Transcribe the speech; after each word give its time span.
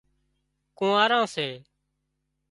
ڪونهاران 0.77 1.25
سي 1.35 1.47